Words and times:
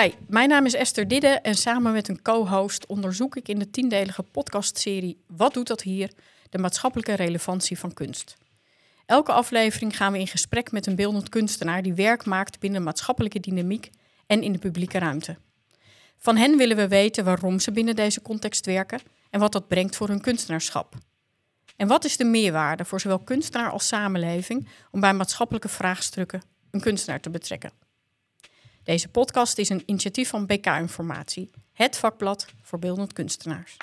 Hi, 0.00 0.12
mijn 0.28 0.48
naam 0.48 0.64
is 0.64 0.74
Esther 0.74 1.08
Didde 1.08 1.28
en 1.28 1.54
samen 1.54 1.92
met 1.92 2.08
een 2.08 2.22
co-host 2.22 2.86
onderzoek 2.86 3.36
ik 3.36 3.48
in 3.48 3.58
de 3.58 3.70
tiendelige 3.70 4.22
podcastserie 4.22 5.18
Wat 5.26 5.54
doet 5.54 5.66
dat 5.66 5.82
hier? 5.82 6.10
de 6.50 6.58
maatschappelijke 6.58 7.14
relevantie 7.14 7.78
van 7.78 7.92
kunst. 7.92 8.36
Elke 9.06 9.32
aflevering 9.32 9.96
gaan 9.96 10.12
we 10.12 10.18
in 10.18 10.26
gesprek 10.26 10.72
met 10.72 10.86
een 10.86 10.96
beeldend 10.96 11.28
kunstenaar 11.28 11.82
die 11.82 11.94
werk 11.94 12.24
maakt 12.24 12.60
binnen 12.60 12.78
de 12.78 12.84
maatschappelijke 12.84 13.40
dynamiek 13.40 13.90
en 14.26 14.42
in 14.42 14.52
de 14.52 14.58
publieke 14.58 14.98
ruimte. 14.98 15.36
Van 16.16 16.36
hen 16.36 16.56
willen 16.56 16.76
we 16.76 16.88
weten 16.88 17.24
waarom 17.24 17.58
ze 17.58 17.72
binnen 17.72 17.96
deze 17.96 18.22
context 18.22 18.66
werken 18.66 19.00
en 19.30 19.40
wat 19.40 19.52
dat 19.52 19.68
brengt 19.68 19.96
voor 19.96 20.08
hun 20.08 20.20
kunstenaarschap. 20.20 20.94
En 21.76 21.88
wat 21.88 22.04
is 22.04 22.16
de 22.16 22.24
meerwaarde 22.24 22.84
voor 22.84 23.00
zowel 23.00 23.18
kunstenaar 23.18 23.70
als 23.70 23.86
samenleving 23.86 24.68
om 24.90 25.00
bij 25.00 25.14
maatschappelijke 25.14 25.68
vraagstukken 25.68 26.42
een 26.70 26.80
kunstenaar 26.80 27.20
te 27.20 27.30
betrekken? 27.30 27.83
Deze 28.84 29.08
podcast 29.08 29.58
is 29.58 29.68
een 29.68 29.82
initiatief 29.86 30.28
van 30.28 30.46
BK 30.46 30.66
Informatie, 30.66 31.50
het 31.72 31.96
vakblad 31.96 32.46
voor 32.62 32.78
beeldend 32.78 33.12
kunstenaars. 33.12 33.76